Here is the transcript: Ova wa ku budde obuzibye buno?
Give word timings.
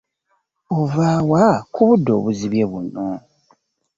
Ova 0.79 1.09
wa 1.31 1.45
ku 1.73 1.81
budde 1.87 2.11
obuzibye 2.17 2.63
buno? 2.71 3.05